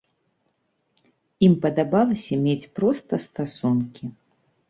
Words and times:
Ім 1.47 1.53
падабалася 1.65 2.33
мець 2.45 2.71
проста 2.79 3.13
стасункі. 3.29 4.05